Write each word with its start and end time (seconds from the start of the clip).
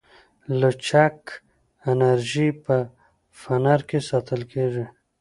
لچک 0.59 1.19
انرژي 1.91 2.47
په 2.63 2.75
فنر 3.39 3.79
کې 3.89 3.99
ساتل 4.09 4.41
کېږي. 4.51 4.85